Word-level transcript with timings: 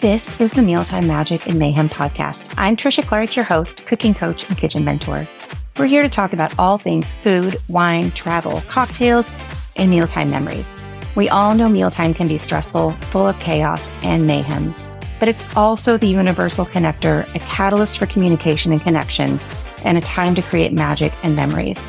This 0.00 0.40
is 0.40 0.52
the 0.52 0.62
Mealtime 0.62 1.08
Magic 1.08 1.48
and 1.48 1.58
Mayhem 1.58 1.88
podcast. 1.88 2.54
I'm 2.56 2.76
Trisha 2.76 3.04
Clark, 3.04 3.34
your 3.34 3.44
host, 3.44 3.84
cooking 3.84 4.14
coach, 4.14 4.48
and 4.48 4.56
kitchen 4.56 4.84
mentor. 4.84 5.28
We're 5.76 5.86
here 5.86 6.02
to 6.02 6.08
talk 6.08 6.32
about 6.32 6.56
all 6.56 6.78
things 6.78 7.14
food, 7.14 7.56
wine, 7.66 8.12
travel, 8.12 8.60
cocktails, 8.68 9.28
and 9.74 9.90
mealtime 9.90 10.30
memories. 10.30 10.72
We 11.16 11.28
all 11.28 11.52
know 11.56 11.68
mealtime 11.68 12.14
can 12.14 12.28
be 12.28 12.38
stressful, 12.38 12.92
full 13.10 13.26
of 13.26 13.40
chaos 13.40 13.90
and 14.04 14.24
mayhem, 14.24 14.72
but 15.18 15.28
it's 15.28 15.44
also 15.56 15.96
the 15.96 16.06
universal 16.06 16.64
connector, 16.64 17.26
a 17.34 17.40
catalyst 17.40 17.98
for 17.98 18.06
communication 18.06 18.70
and 18.70 18.80
connection, 18.80 19.40
and 19.84 19.98
a 19.98 20.02
time 20.02 20.36
to 20.36 20.42
create 20.42 20.72
magic 20.72 21.12
and 21.24 21.34
memories. 21.34 21.88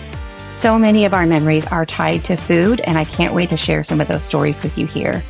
So 0.54 0.80
many 0.80 1.05
of 1.05 1.14
our 1.14 1.28
memories 1.28 1.68
are 1.68 1.86
tied 1.86 2.26
to 2.26 2.35
food, 2.35 2.80
and 2.80 2.98
I 2.98 3.05
can't 3.05 3.35
wait 3.35 3.49
to 3.49 3.57
share 3.57 3.84
some 3.84 4.02
of 4.02 4.07
those 4.07 4.26
stories 4.26 4.63
with 4.63 4.80
you 4.80 4.88
here. 4.88 5.23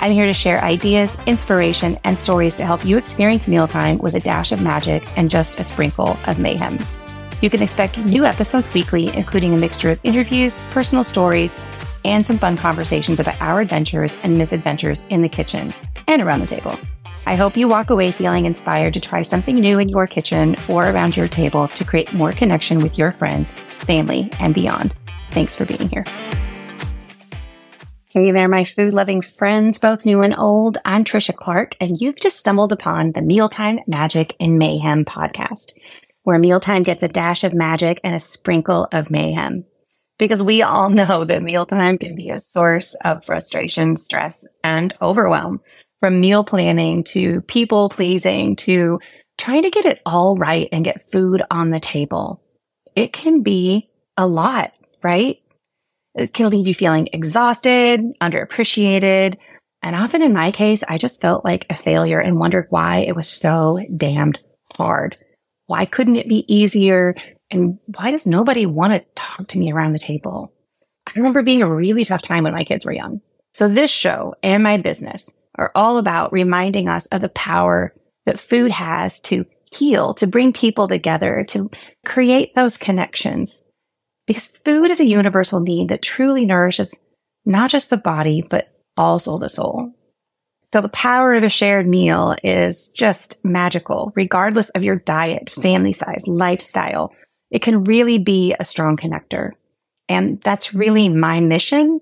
I'm 0.00 0.12
here 0.12 0.26
to 0.26 0.32
share 0.32 0.62
ideas, 0.62 1.18
inspiration, 1.26 1.98
and 2.04 2.18
stories 2.18 2.54
to 2.56 2.64
help 2.64 2.84
you 2.84 2.96
experience 2.96 3.48
mealtime 3.48 3.98
with 3.98 4.14
a 4.14 4.20
dash 4.20 4.52
of 4.52 4.62
magic 4.62 5.02
and 5.18 5.28
just 5.28 5.58
a 5.58 5.64
sprinkle 5.64 6.16
of 6.26 6.38
mayhem. 6.38 6.78
You 7.40 7.50
can 7.50 7.62
expect 7.62 7.98
new 7.98 8.24
episodes 8.24 8.72
weekly, 8.72 9.14
including 9.16 9.54
a 9.54 9.58
mixture 9.58 9.90
of 9.90 10.00
interviews, 10.04 10.60
personal 10.70 11.02
stories, 11.02 11.60
and 12.04 12.24
some 12.24 12.38
fun 12.38 12.56
conversations 12.56 13.18
about 13.18 13.40
our 13.40 13.60
adventures 13.60 14.16
and 14.22 14.38
misadventures 14.38 15.04
in 15.10 15.22
the 15.22 15.28
kitchen 15.28 15.74
and 16.06 16.22
around 16.22 16.40
the 16.40 16.46
table. 16.46 16.78
I 17.26 17.34
hope 17.34 17.56
you 17.56 17.68
walk 17.68 17.90
away 17.90 18.12
feeling 18.12 18.46
inspired 18.46 18.94
to 18.94 19.00
try 19.00 19.22
something 19.22 19.56
new 19.56 19.78
in 19.78 19.88
your 19.88 20.06
kitchen 20.06 20.56
or 20.68 20.88
around 20.88 21.16
your 21.16 21.28
table 21.28 21.68
to 21.68 21.84
create 21.84 22.12
more 22.12 22.32
connection 22.32 22.78
with 22.78 22.96
your 22.96 23.12
friends, 23.12 23.54
family, 23.78 24.30
and 24.38 24.54
beyond. 24.54 24.96
Thanks 25.32 25.54
for 25.54 25.64
being 25.64 25.88
here. 25.88 26.04
Hey 28.10 28.30
there, 28.30 28.48
my 28.48 28.64
food 28.64 28.94
loving 28.94 29.20
friends, 29.20 29.78
both 29.78 30.06
new 30.06 30.22
and 30.22 30.34
old. 30.34 30.78
I'm 30.82 31.04
Trisha 31.04 31.36
Clark, 31.36 31.76
and 31.78 32.00
you've 32.00 32.18
just 32.18 32.38
stumbled 32.38 32.72
upon 32.72 33.12
the 33.12 33.20
Mealtime 33.20 33.80
Magic 33.86 34.34
and 34.40 34.58
Mayhem 34.58 35.04
podcast, 35.04 35.74
where 36.22 36.38
mealtime 36.38 36.84
gets 36.84 37.02
a 37.02 37.08
dash 37.08 37.44
of 37.44 37.52
magic 37.52 38.00
and 38.02 38.14
a 38.14 38.18
sprinkle 38.18 38.88
of 38.92 39.10
mayhem. 39.10 39.66
Because 40.18 40.42
we 40.42 40.62
all 40.62 40.88
know 40.88 41.26
that 41.26 41.42
mealtime 41.42 41.98
can 41.98 42.16
be 42.16 42.30
a 42.30 42.38
source 42.38 42.94
of 43.04 43.26
frustration, 43.26 43.94
stress, 43.96 44.42
and 44.64 44.94
overwhelm. 45.02 45.60
From 46.00 46.18
meal 46.18 46.44
planning 46.44 47.04
to 47.08 47.42
people 47.42 47.90
pleasing 47.90 48.56
to 48.56 49.00
trying 49.36 49.64
to 49.64 49.70
get 49.70 49.84
it 49.84 50.00
all 50.06 50.34
right 50.34 50.70
and 50.72 50.82
get 50.82 51.10
food 51.10 51.42
on 51.50 51.72
the 51.72 51.80
table. 51.80 52.42
It 52.96 53.12
can 53.12 53.42
be 53.42 53.90
a 54.16 54.26
lot, 54.26 54.72
right? 55.02 55.42
It 56.18 56.34
can 56.34 56.50
leave 56.50 56.66
you 56.66 56.74
feeling 56.74 57.08
exhausted, 57.12 58.00
underappreciated. 58.20 59.36
And 59.82 59.94
often 59.94 60.22
in 60.22 60.32
my 60.32 60.50
case, 60.50 60.82
I 60.88 60.98
just 60.98 61.20
felt 61.20 61.44
like 61.44 61.66
a 61.70 61.74
failure 61.74 62.18
and 62.18 62.38
wondered 62.38 62.66
why 62.70 62.98
it 62.98 63.14
was 63.14 63.28
so 63.28 63.78
damned 63.96 64.40
hard. 64.74 65.16
Why 65.66 65.84
couldn't 65.84 66.16
it 66.16 66.28
be 66.28 66.52
easier? 66.52 67.14
And 67.50 67.78
why 67.96 68.10
does 68.10 68.26
nobody 68.26 68.66
want 68.66 68.94
to 68.94 69.06
talk 69.14 69.48
to 69.48 69.58
me 69.58 69.70
around 69.70 69.92
the 69.92 69.98
table? 69.98 70.52
I 71.06 71.12
remember 71.14 71.42
being 71.42 71.62
a 71.62 71.72
really 71.72 72.04
tough 72.04 72.22
time 72.22 72.44
when 72.44 72.52
my 72.52 72.64
kids 72.64 72.84
were 72.84 72.92
young. 72.92 73.20
So 73.54 73.68
this 73.68 73.90
show 73.90 74.34
and 74.42 74.62
my 74.62 74.76
business 74.76 75.32
are 75.56 75.72
all 75.74 75.98
about 75.98 76.32
reminding 76.32 76.88
us 76.88 77.06
of 77.06 77.22
the 77.22 77.28
power 77.30 77.94
that 78.26 78.38
food 78.38 78.72
has 78.72 79.20
to 79.20 79.46
heal, 79.72 80.14
to 80.14 80.26
bring 80.26 80.52
people 80.52 80.88
together, 80.88 81.44
to 81.48 81.70
create 82.04 82.54
those 82.54 82.76
connections 82.76 83.62
because 84.28 84.48
food 84.64 84.90
is 84.90 85.00
a 85.00 85.06
universal 85.06 85.58
need 85.58 85.88
that 85.88 86.02
truly 86.02 86.44
nourishes 86.44 86.96
not 87.46 87.70
just 87.70 87.90
the 87.90 87.96
body, 87.96 88.42
but 88.48 88.68
also 88.96 89.38
the 89.38 89.48
soul. 89.48 89.90
So 90.72 90.82
the 90.82 90.90
power 90.90 91.32
of 91.32 91.42
a 91.42 91.48
shared 91.48 91.88
meal 91.88 92.36
is 92.44 92.88
just 92.88 93.38
magical, 93.42 94.12
regardless 94.14 94.68
of 94.70 94.84
your 94.84 94.96
diet, 94.96 95.48
family 95.48 95.94
size, 95.94 96.24
lifestyle. 96.26 97.14
It 97.50 97.62
can 97.62 97.84
really 97.84 98.18
be 98.18 98.54
a 98.60 98.66
strong 98.66 98.98
connector. 98.98 99.52
And 100.10 100.40
that's 100.42 100.74
really 100.74 101.08
my 101.08 101.40
mission 101.40 102.00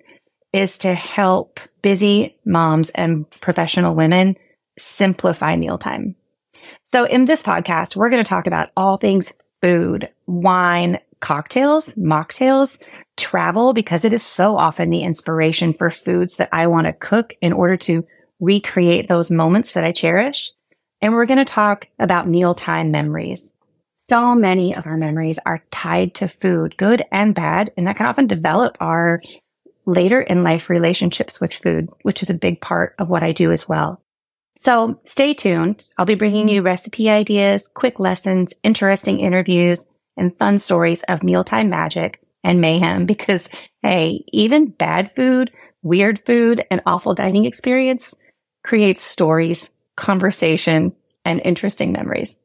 is 0.53 0.79
to 0.79 0.95
help 0.95 1.61
busy 1.81 2.37
moms 2.45 2.91
and 2.91 3.31
professional 3.41 3.95
women 3.95 4.37
simplify 4.77 5.57
mealtime. 5.57 6.17
So 6.85 7.05
in 7.05 7.27
this 7.27 7.43
podcast, 7.43 7.95
we're 7.95 8.11
going 8.11 8.23
to 8.23 8.29
talk 8.29 8.49
about 8.49 8.71
all 8.77 8.97
things 8.97 9.33
food, 9.63 10.09
wine, 10.27 10.99
cocktails, 11.21 11.93
mocktails, 11.95 12.79
travel, 13.17 13.73
because 13.73 14.05
it 14.05 14.13
is 14.13 14.23
so 14.23 14.57
often 14.57 14.91
the 14.91 15.03
inspiration 15.03 15.73
for 15.73 15.91
foods 15.91 16.37
that 16.37 16.51
I 16.53 16.67
want 16.67 16.87
to 16.87 16.93
cook 16.93 17.35
in 17.41 17.53
order 17.53 17.77
to 17.79 18.07
recreate 18.41 19.09
those 19.09 19.31
moments 19.31 19.73
that 19.73 19.85
I 19.85 19.93
cherish. 19.93 20.53
And 21.01 21.15
we're 21.15 21.27
going 21.27 21.39
to 21.39 21.45
talk 21.45 21.89
about 21.99 22.29
mealtime 22.29 22.91
memories. 22.91 23.53
So 24.09 24.35
many 24.35 24.75
of 24.75 24.87
our 24.87 24.97
memories 24.97 25.39
are 25.45 25.65
tied 25.71 26.15
to 26.17 26.29
food, 26.29 26.77
good 26.77 27.03
and 27.11 27.35
bad, 27.35 27.73
and 27.77 27.87
that 27.87 27.97
can 27.97 28.07
often 28.07 28.27
develop 28.27 28.77
our 28.81 29.21
later 29.85 30.21
in 30.21 30.45
life 30.45 30.69
relationships 30.69 31.41
with 31.41 31.53
food, 31.53 31.89
which 32.03 32.23
is 32.23 32.31
a 32.31 32.35
big 32.35 32.61
part 32.61 32.95
of 32.99 33.09
what 33.09 33.23
I 33.23 33.33
do 33.33 33.53
as 33.53 33.69
well. 33.69 34.01
So 34.59 35.01
stay 35.05 35.35
tuned. 35.35 35.87
I'll 35.99 36.07
be 36.07 36.15
bringing 36.15 36.49
you 36.49 36.63
recipe 36.63 37.11
ideas, 37.11 37.69
quick 37.69 38.01
lessons, 38.01 38.55
interesting 38.63 39.21
interviews, 39.21 39.85
and 40.17 40.37
fun 40.39 40.59
stories 40.59 41.03
of 41.05 41.23
mealtime 41.23 41.69
magic 41.69 42.21
and 42.45 42.61
mayhem 42.61 43.07
because, 43.07 43.49
hey, 43.83 44.25
even 44.33 44.67
bad 44.67 45.11
food, 45.17 45.51
weird 45.83 46.25
food, 46.25 46.65
and 46.71 46.83
awful 46.87 47.15
dining 47.15 47.45
experience 47.45 48.15
creates 48.65 49.03
stories, 49.03 49.71
conversation, 49.97 50.93
and 51.25 51.41
interesting 51.45 51.93
memories. 51.93 52.37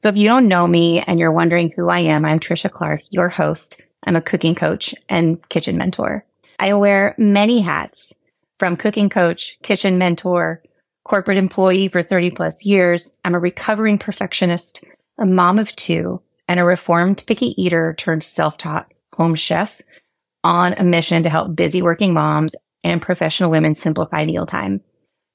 So 0.00 0.08
if 0.08 0.16
you 0.16 0.26
don't 0.26 0.48
know 0.48 0.66
me 0.66 1.00
and 1.00 1.18
you're 1.18 1.32
wondering 1.32 1.72
who 1.76 1.90
I 1.90 2.00
am, 2.00 2.24
I'm 2.24 2.40
Trisha 2.40 2.70
Clark, 2.70 3.00
your 3.10 3.28
host. 3.28 3.82
I'm 4.04 4.16
a 4.16 4.22
cooking 4.22 4.54
coach 4.54 4.94
and 5.10 5.46
kitchen 5.50 5.76
mentor. 5.76 6.24
I 6.58 6.72
wear 6.74 7.14
many 7.18 7.60
hats 7.60 8.12
from 8.58 8.76
cooking 8.76 9.10
coach, 9.10 9.58
kitchen 9.62 9.98
mentor, 9.98 10.62
corporate 11.04 11.38
employee 11.38 11.88
for 11.88 12.02
30 12.02 12.30
plus 12.30 12.64
years. 12.64 13.12
I'm 13.24 13.34
a 13.34 13.38
recovering 13.38 13.98
perfectionist, 13.98 14.84
a 15.18 15.26
mom 15.26 15.58
of 15.58 15.74
two, 15.76 16.22
and 16.50 16.58
a 16.58 16.64
reformed 16.64 17.22
picky 17.28 17.54
eater 17.62 17.94
turned 17.96 18.24
self-taught 18.24 18.92
home 19.14 19.36
chef 19.36 19.80
on 20.42 20.74
a 20.78 20.82
mission 20.82 21.22
to 21.22 21.28
help 21.28 21.54
busy 21.54 21.80
working 21.80 22.12
moms 22.12 22.56
and 22.82 23.00
professional 23.00 23.52
women 23.52 23.72
simplify 23.72 24.26
mealtime, 24.26 24.80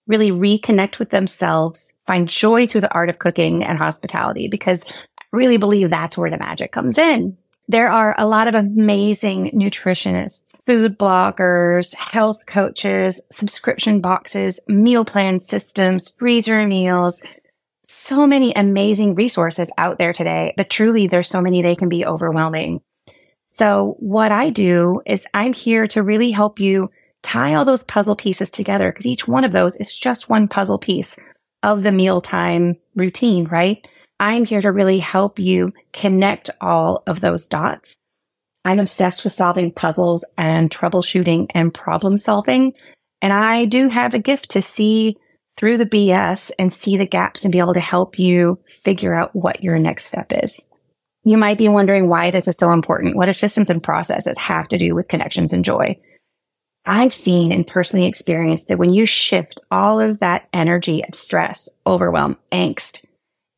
really 0.08 0.30
reconnect 0.30 1.00
with 1.00 1.12
themselves, 1.12 1.94
find 2.06 2.28
joy 2.28 2.68
through 2.68 2.82
the 2.82 2.94
art 2.94 3.08
of 3.08 3.20
cooking 3.20 3.64
and 3.64 3.78
hospitality, 3.78 4.50
because 4.50 4.84
I 5.18 5.24
really 5.32 5.56
believe 5.56 5.90
that's 5.90 6.18
where 6.18 6.30
the 6.30 6.38
magic 6.38 6.74
comes 6.74 6.98
in. 6.98 7.38
There 7.70 7.90
are 7.90 8.14
a 8.18 8.28
lot 8.28 8.50
of 8.50 8.54
amazing 8.54 9.52
nutritionists, 9.52 10.54
food 10.66 11.00
bloggers, 11.00 11.96
health 11.96 12.46
coaches, 12.46 13.22
subscription 13.32 14.02
boxes, 14.02 14.60
meal 14.68 15.06
plan 15.06 15.40
systems, 15.40 16.10
freezer 16.10 16.68
meals, 16.68 17.22
so 17.96 18.28
many 18.28 18.54
amazing 18.54 19.16
resources 19.16 19.72
out 19.78 19.98
there 19.98 20.14
today, 20.14 20.54
but 20.58 20.70
truly 20.70 21.08
there's 21.08 21.28
so 21.28 21.42
many 21.42 21.62
they 21.62 21.76
can 21.76 21.90
be 21.90 22.06
overwhelming. 22.06 22.82
So 23.50 23.96
what 24.00 24.32
I 24.32 24.50
do 24.50 25.02
is 25.06 25.26
I'm 25.34 25.54
here 25.54 25.88
to 25.88 26.04
really 26.04 26.32
help 26.32 26.60
you 26.60 26.90
tie 27.24 27.56
all 27.56 27.66
those 27.66 27.84
puzzle 27.84 28.16
pieces 28.16 28.52
together 28.52 28.92
because 28.92 29.06
each 29.06 29.28
one 29.28 29.44
of 29.44 29.52
those 29.52 29.76
is 29.78 29.98
just 29.98 30.30
one 30.30 30.48
puzzle 30.48 30.78
piece 30.78 31.18
of 31.64 31.82
the 31.82 31.92
mealtime 31.92 32.78
routine, 32.96 33.46
right? 33.46 33.88
I'm 34.20 34.46
here 34.46 34.62
to 34.62 34.72
really 34.72 35.00
help 35.00 35.40
you 35.40 35.74
connect 35.94 36.50
all 36.62 37.04
of 37.08 37.22
those 37.22 37.48
dots. 37.48 37.98
I'm 38.64 38.80
obsessed 38.80 39.24
with 39.24 39.34
solving 39.34 39.72
puzzles 39.72 40.26
and 40.38 40.70
troubleshooting 40.70 41.48
and 41.54 41.74
problem 41.74 42.18
solving. 42.18 42.74
And 43.22 43.34
I 43.34 43.66
do 43.66 43.90
have 43.90 44.14
a 44.14 44.20
gift 44.20 44.52
to 44.52 44.62
see 44.62 45.18
through 45.58 45.78
the 45.78 45.86
BS 45.86 46.52
and 46.60 46.72
see 46.72 46.98
the 46.98 47.06
gaps 47.06 47.44
and 47.44 47.52
be 47.52 47.60
able 47.60 47.74
to 47.74 47.80
help 47.80 48.20
you 48.20 48.60
figure 48.68 49.14
out 49.14 49.36
what 49.36 49.64
your 49.64 49.80
next 49.80 50.06
step 50.06 50.28
is. 50.32 50.62
You 51.24 51.38
might 51.38 51.58
be 51.58 51.70
wondering 51.70 52.08
why 52.08 52.30
this 52.32 52.48
is 52.48 52.56
so 52.60 52.72
important. 52.72 53.16
What 53.16 53.26
do 53.26 53.34
systems 53.34 53.70
and 53.70 53.82
processes 53.82 54.38
have 54.38 54.68
to 54.68 54.78
do 54.78 54.94
with 54.94 55.08
connections 55.08 55.54
and 55.54 55.66
joy? 55.66 56.00
I've 56.86 57.14
seen 57.14 57.52
and 57.52 57.66
personally 57.66 58.06
experienced 58.06 58.68
that 58.68 58.78
when 58.78 58.94
you 58.94 59.08
shift 59.08 59.60
all 59.72 60.00
of 60.00 60.20
that 60.20 60.48
energy 60.54 61.04
of 61.04 61.16
stress, 61.16 61.68
overwhelm, 61.88 62.38
angst 62.52 63.04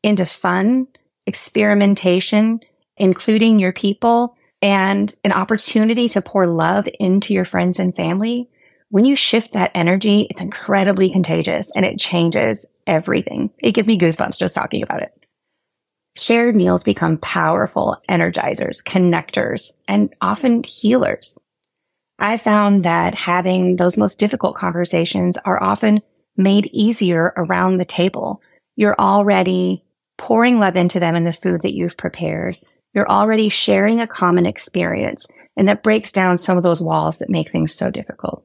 into 0.02 0.24
fun, 0.24 0.86
experimentation, 1.26 2.60
including 2.96 3.58
your 3.58 3.72
people 3.72 4.34
and 4.62 5.14
an 5.24 5.32
opportunity 5.32 6.08
to 6.08 6.22
pour 6.22 6.46
love 6.46 6.88
into 6.98 7.34
your 7.34 7.44
friends 7.44 7.78
and 7.78 7.94
family, 7.94 8.48
when 8.90 9.04
you 9.04 9.16
shift 9.16 9.52
that 9.52 9.70
energy, 9.74 10.26
it's 10.30 10.40
incredibly 10.40 11.10
contagious 11.10 11.70
and 11.74 11.84
it 11.84 11.98
changes 11.98 12.64
everything. 12.86 13.50
It 13.58 13.72
gives 13.72 13.86
me 13.86 13.98
goosebumps 13.98 14.38
just 14.38 14.54
talking 14.54 14.82
about 14.82 15.02
it. 15.02 15.12
Shared 16.16 16.56
meals 16.56 16.82
become 16.82 17.18
powerful 17.18 17.96
energizers, 18.08 18.82
connectors, 18.82 19.72
and 19.86 20.12
often 20.20 20.64
healers. 20.64 21.38
I 22.18 22.38
found 22.38 22.84
that 22.84 23.14
having 23.14 23.76
those 23.76 23.96
most 23.96 24.18
difficult 24.18 24.56
conversations 24.56 25.38
are 25.44 25.62
often 25.62 26.02
made 26.36 26.68
easier 26.72 27.32
around 27.36 27.76
the 27.76 27.84
table. 27.84 28.42
You're 28.74 28.98
already 28.98 29.84
pouring 30.16 30.58
love 30.58 30.74
into 30.74 30.98
them 30.98 31.14
in 31.14 31.24
the 31.24 31.32
food 31.32 31.62
that 31.62 31.74
you've 31.74 31.96
prepared. 31.96 32.58
You're 32.94 33.08
already 33.08 33.48
sharing 33.48 34.00
a 34.00 34.08
common 34.08 34.46
experience 34.46 35.26
and 35.56 35.68
that 35.68 35.82
breaks 35.82 36.10
down 36.10 36.38
some 36.38 36.56
of 36.56 36.62
those 36.62 36.80
walls 36.80 37.18
that 37.18 37.30
make 37.30 37.50
things 37.50 37.74
so 37.74 37.90
difficult. 37.90 38.44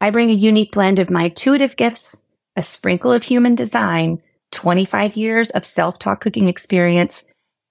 I 0.00 0.10
bring 0.10 0.30
a 0.30 0.34
unique 0.34 0.72
blend 0.72 0.98
of 0.98 1.10
my 1.10 1.24
intuitive 1.24 1.76
gifts, 1.76 2.22
a 2.56 2.62
sprinkle 2.62 3.12
of 3.12 3.22
human 3.22 3.54
design, 3.54 4.22
25 4.52 5.14
years 5.14 5.50
of 5.50 5.66
self-taught 5.66 6.20
cooking 6.20 6.48
experience, 6.48 7.24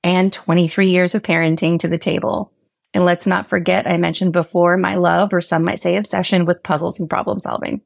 and 0.03 0.31
23 0.31 0.89
years 0.89 1.15
of 1.15 1.23
parenting 1.23 1.79
to 1.79 1.87
the 1.87 1.97
table. 1.97 2.51
And 2.93 3.03
let's 3.03 3.25
not 3.25 3.49
forget, 3.49 3.87
I 3.87 3.97
mentioned 3.97 4.33
before 4.33 4.77
my 4.77 4.95
love, 4.95 5.33
or 5.33 5.41
some 5.41 5.63
might 5.63 5.79
say 5.79 5.97
obsession 5.97 6.45
with 6.45 6.63
puzzles 6.63 6.99
and 6.99 7.09
problem 7.09 7.41
solving. 7.41 7.81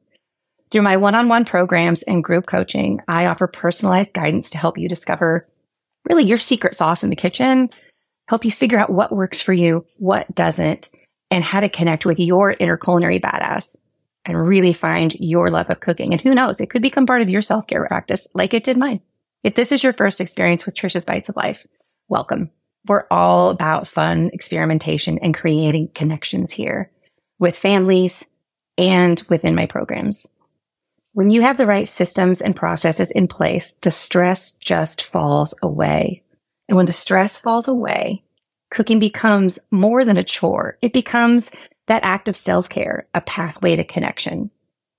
Through 0.70 0.82
my 0.82 0.98
one 0.98 1.14
on 1.14 1.28
one 1.28 1.44
programs 1.46 2.02
and 2.02 2.22
group 2.22 2.46
coaching, 2.46 3.00
I 3.08 3.26
offer 3.26 3.46
personalized 3.46 4.12
guidance 4.12 4.50
to 4.50 4.58
help 4.58 4.76
you 4.76 4.88
discover 4.88 5.48
really 6.08 6.24
your 6.24 6.36
secret 6.36 6.74
sauce 6.74 7.02
in 7.02 7.10
the 7.10 7.16
kitchen, 7.16 7.70
help 8.28 8.44
you 8.44 8.50
figure 8.50 8.78
out 8.78 8.90
what 8.90 9.14
works 9.14 9.40
for 9.40 9.54
you, 9.54 9.86
what 9.96 10.32
doesn't, 10.34 10.90
and 11.30 11.42
how 11.42 11.60
to 11.60 11.68
connect 11.68 12.04
with 12.04 12.18
your 12.18 12.54
inner 12.58 12.76
culinary 12.76 13.20
badass 13.20 13.74
and 14.26 14.48
really 14.48 14.72
find 14.72 15.14
your 15.20 15.50
love 15.50 15.70
of 15.70 15.80
cooking. 15.80 16.12
And 16.12 16.20
who 16.20 16.34
knows, 16.34 16.60
it 16.60 16.70
could 16.70 16.82
become 16.82 17.06
part 17.06 17.22
of 17.22 17.30
your 17.30 17.42
self 17.42 17.66
care 17.66 17.86
practice 17.86 18.26
like 18.34 18.54
it 18.54 18.64
did 18.64 18.76
mine. 18.76 19.00
If 19.42 19.54
this 19.54 19.72
is 19.72 19.84
your 19.84 19.92
first 19.92 20.20
experience 20.20 20.64
with 20.64 20.74
Trisha's 20.74 21.04
Bites 21.04 21.28
of 21.28 21.36
Life, 21.36 21.66
welcome. 22.08 22.50
We're 22.86 23.06
all 23.10 23.50
about 23.50 23.88
fun, 23.88 24.30
experimentation, 24.32 25.18
and 25.18 25.34
creating 25.34 25.90
connections 25.94 26.52
here 26.52 26.90
with 27.38 27.56
families 27.56 28.24
and 28.76 29.22
within 29.28 29.54
my 29.54 29.66
programs. 29.66 30.26
When 31.12 31.30
you 31.30 31.42
have 31.42 31.56
the 31.56 31.66
right 31.66 31.86
systems 31.86 32.40
and 32.40 32.56
processes 32.56 33.10
in 33.10 33.28
place, 33.28 33.74
the 33.82 33.90
stress 33.90 34.52
just 34.52 35.02
falls 35.02 35.54
away. 35.62 36.22
And 36.68 36.76
when 36.76 36.86
the 36.86 36.92
stress 36.92 37.38
falls 37.38 37.68
away, 37.68 38.24
cooking 38.70 38.98
becomes 38.98 39.58
more 39.70 40.04
than 40.04 40.16
a 40.16 40.22
chore. 40.22 40.76
It 40.82 40.92
becomes 40.92 41.50
that 41.86 42.04
act 42.04 42.28
of 42.28 42.36
self 42.36 42.68
care, 42.68 43.06
a 43.14 43.20
pathway 43.20 43.76
to 43.76 43.84
connection. 43.84 44.50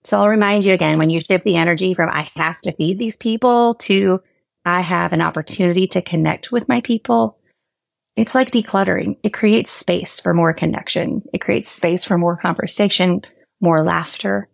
So 0.04 0.18
I'll 0.18 0.30
remind 0.30 0.66
you 0.66 0.74
again 0.74 0.98
when 0.98 1.10
you 1.10 1.20
shift 1.20 1.44
the 1.44 1.56
energy 1.56 1.94
from 1.94 2.10
I 2.10 2.28
have 2.36 2.62
to 2.62 2.72
feed 2.74 3.00
these 3.00 3.18
people 3.18 3.74
to 3.76 4.22
I 4.66 4.82
have 4.82 5.14
an 5.14 5.22
opportunity 5.22 5.88
to 5.88 6.02
connect 6.02 6.52
with 6.52 6.68
my 6.68 6.82
people. 6.82 7.38
It's 8.16 8.34
like 8.34 8.52
decluttering. 8.52 9.18
It 9.24 9.34
creates 9.34 9.70
space 9.70 10.20
for 10.20 10.34
more 10.34 10.54
connection. 10.54 11.22
It 11.34 11.42
creates 11.42 11.70
space 11.70 12.04
for 12.04 12.18
more 12.18 12.38
conversation, 12.38 13.22
more 13.62 13.84
laughter, 13.84 14.48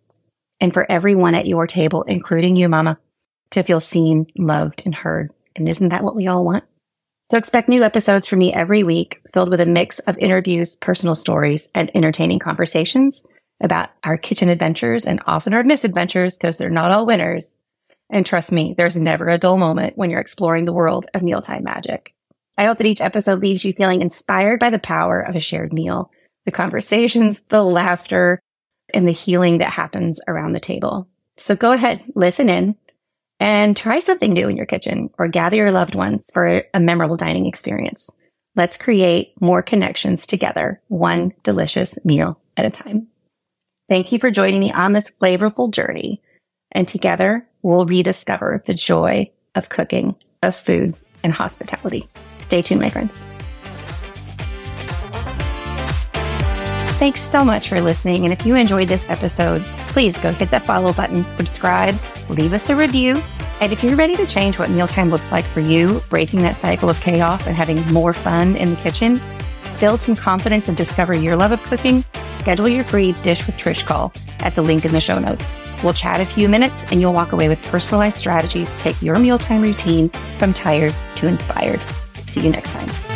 and 0.59 0.73
for 0.73 0.89
everyone 0.91 1.35
at 1.35 1.47
your 1.47 1.67
table, 1.67 2.03
including 2.03 2.55
you, 2.55 2.67
mama, 2.67 2.97
to 3.51 3.63
feel 3.63 3.79
seen, 3.79 4.27
loved, 4.37 4.83
and 4.85 4.95
heard. 4.95 5.31
And 5.55 5.69
isn't 5.69 5.89
that 5.89 6.03
what 6.03 6.15
we 6.15 6.27
all 6.27 6.43
want? 6.43 6.63
So 7.31 7.37
expect 7.37 7.69
new 7.69 7.81
episodes 7.81 8.27
from 8.27 8.39
me 8.39 8.53
every 8.53 8.83
week 8.83 9.21
filled 9.31 9.49
with 9.49 9.61
a 9.61 9.65
mix 9.65 9.99
of 9.99 10.17
interviews, 10.17 10.75
personal 10.75 11.15
stories, 11.15 11.69
and 11.73 11.89
entertaining 11.95 12.39
conversations 12.39 13.23
about 13.61 13.87
our 14.03 14.17
kitchen 14.17 14.49
adventures 14.49 15.05
and 15.05 15.23
often 15.25 15.53
our 15.53 15.63
misadventures 15.63 16.37
because 16.37 16.57
they're 16.57 16.69
not 16.69 16.91
all 16.91 17.05
winners. 17.05 17.51
And 18.09 18.25
trust 18.25 18.51
me, 18.51 18.75
there's 18.77 18.99
never 18.99 19.29
a 19.29 19.37
dull 19.37 19.55
moment 19.55 19.97
when 19.97 20.09
you're 20.09 20.19
exploring 20.19 20.65
the 20.65 20.73
world 20.73 21.05
of 21.13 21.23
mealtime 21.23 21.63
magic. 21.63 22.13
I 22.57 22.65
hope 22.65 22.79
that 22.79 22.87
each 22.87 22.99
episode 22.99 23.39
leaves 23.39 23.63
you 23.63 23.71
feeling 23.71 24.01
inspired 24.01 24.59
by 24.59 24.69
the 24.69 24.77
power 24.77 25.21
of 25.21 25.33
a 25.33 25.39
shared 25.39 25.71
meal, 25.71 26.11
the 26.43 26.51
conversations, 26.51 27.39
the 27.47 27.63
laughter, 27.63 28.41
and 28.93 29.07
the 29.07 29.13
healing 29.13 29.59
that 29.59 29.71
happens 29.71 30.19
around 30.27 30.51
the 30.51 30.59
table. 30.59 31.07
So 31.37 31.55
go 31.55 31.71
ahead, 31.71 32.03
listen 32.13 32.49
in, 32.49 32.75
and 33.41 33.75
try 33.75 33.97
something 33.97 34.31
new 34.31 34.47
in 34.47 34.55
your 34.55 34.67
kitchen 34.67 35.09
or 35.17 35.27
gather 35.27 35.57
your 35.57 35.71
loved 35.71 35.95
ones 35.95 36.21
for 36.31 36.63
a 36.73 36.79
memorable 36.79 37.17
dining 37.17 37.47
experience. 37.47 38.11
Let's 38.55 38.77
create 38.77 39.33
more 39.41 39.63
connections 39.63 40.27
together, 40.27 40.79
one 40.89 41.33
delicious 41.43 41.97
meal 42.05 42.39
at 42.55 42.65
a 42.65 42.69
time. 42.69 43.07
Thank 43.89 44.11
you 44.11 44.19
for 44.19 44.29
joining 44.29 44.59
me 44.59 44.71
on 44.71 44.93
this 44.93 45.11
flavorful 45.19 45.71
journey. 45.73 46.21
And 46.71 46.87
together 46.87 47.47
we'll 47.63 47.87
rediscover 47.87 48.61
the 48.65 48.75
joy 48.75 49.31
of 49.55 49.69
cooking, 49.69 50.15
of 50.43 50.55
food, 50.55 50.95
and 51.23 51.33
hospitality. 51.33 52.07
Stay 52.41 52.61
tuned, 52.61 52.81
my 52.81 52.89
friends. 52.89 53.11
Thanks 57.01 57.23
so 57.23 57.43
much 57.43 57.67
for 57.67 57.81
listening. 57.81 58.25
And 58.25 58.31
if 58.31 58.45
you 58.45 58.53
enjoyed 58.53 58.87
this 58.87 59.09
episode, 59.09 59.63
please 59.87 60.19
go 60.19 60.31
hit 60.31 60.51
that 60.51 60.67
follow 60.67 60.93
button, 60.93 61.27
subscribe, 61.31 61.95
leave 62.29 62.53
us 62.53 62.69
a 62.69 62.75
review. 62.75 63.19
And 63.59 63.73
if 63.73 63.83
you're 63.83 63.95
ready 63.95 64.15
to 64.17 64.27
change 64.27 64.59
what 64.59 64.69
mealtime 64.69 65.09
looks 65.09 65.31
like 65.31 65.45
for 65.45 65.61
you, 65.61 66.03
breaking 66.09 66.43
that 66.43 66.55
cycle 66.55 66.91
of 66.91 67.01
chaos 67.01 67.47
and 67.47 67.55
having 67.55 67.83
more 67.91 68.13
fun 68.13 68.55
in 68.55 68.69
the 68.69 68.75
kitchen, 68.75 69.19
build 69.79 69.99
some 69.99 70.15
confidence 70.15 70.67
and 70.67 70.77
discover 70.77 71.15
your 71.15 71.35
love 71.35 71.51
of 71.51 71.63
cooking, 71.63 72.05
schedule 72.37 72.69
your 72.69 72.83
free 72.83 73.13
Dish 73.23 73.47
with 73.47 73.55
Trish 73.55 73.83
call 73.83 74.13
at 74.41 74.53
the 74.53 74.61
link 74.61 74.85
in 74.85 74.91
the 74.91 75.01
show 75.01 75.17
notes. 75.17 75.51
We'll 75.83 75.93
chat 75.93 76.21
a 76.21 76.25
few 76.27 76.47
minutes 76.47 76.85
and 76.91 77.01
you'll 77.01 77.13
walk 77.13 77.31
away 77.31 77.49
with 77.49 77.63
personalized 77.63 78.19
strategies 78.19 78.75
to 78.75 78.79
take 78.79 79.01
your 79.01 79.17
mealtime 79.17 79.63
routine 79.63 80.09
from 80.37 80.53
tired 80.53 80.93
to 81.15 81.27
inspired. 81.27 81.81
See 82.27 82.41
you 82.41 82.51
next 82.51 82.73
time. 82.73 83.10